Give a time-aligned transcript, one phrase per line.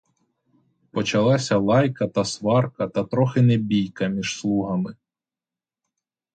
[0.95, 4.95] Почалася лайка, та сварка, та трохи не бійка між слугами.